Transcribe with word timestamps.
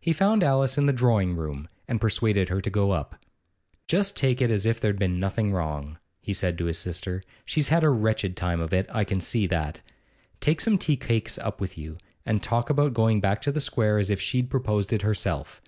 He 0.00 0.12
found 0.12 0.44
Alice 0.44 0.78
in 0.78 0.86
the 0.86 0.92
drawing 0.92 1.34
room, 1.34 1.68
and 1.88 2.00
persuaded 2.00 2.48
her 2.48 2.60
to 2.60 2.70
go 2.70 2.92
up. 2.92 3.16
'Just 3.88 4.16
take 4.16 4.40
it 4.40 4.52
as 4.52 4.64
if 4.64 4.78
there 4.80 4.92
'd 4.92 5.00
been 5.00 5.18
nothing 5.18 5.50
wrong,' 5.52 5.98
he 6.20 6.32
said 6.32 6.56
to 6.58 6.66
his 6.66 6.78
sister. 6.78 7.24
'She's 7.44 7.66
had 7.66 7.82
a 7.82 7.90
wretched 7.90 8.36
time 8.36 8.60
of 8.60 8.72
it, 8.72 8.86
I 8.92 9.02
can 9.02 9.18
see 9.18 9.48
that. 9.48 9.80
Take 10.38 10.60
some 10.60 10.78
tea 10.78 10.96
cakes 10.96 11.38
up 11.38 11.60
with 11.60 11.76
you, 11.76 11.98
and 12.24 12.40
talk 12.40 12.70
about 12.70 12.94
going 12.94 13.20
back 13.20 13.42
to 13.42 13.50
the 13.50 13.58
Square 13.58 13.98
as 13.98 14.10
if 14.10 14.20
she'd 14.20 14.48
proposed 14.48 14.92
it 14.92 15.02
herself. 15.02 15.60